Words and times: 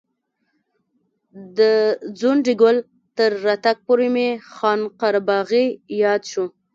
د 1.57 1.59
ځونډي 2.19 2.53
ګل 2.61 2.77
تر 3.17 3.31
راتګ 3.45 3.77
پورې 3.87 4.07
مې 4.15 4.27
خان 4.53 4.79
قره 4.99 5.21
باغي 5.29 5.65
یاد 6.03 6.21
شو. 6.31 6.45